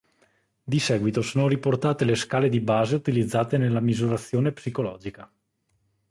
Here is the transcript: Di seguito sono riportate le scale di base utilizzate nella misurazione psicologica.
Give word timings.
Di 0.63 0.79
seguito 0.79 1.21
sono 1.21 1.47
riportate 1.47 2.05
le 2.05 2.15
scale 2.15 2.49
di 2.49 2.59
base 2.59 2.95
utilizzate 2.95 3.59
nella 3.59 3.79
misurazione 3.79 4.51
psicologica. 4.51 5.31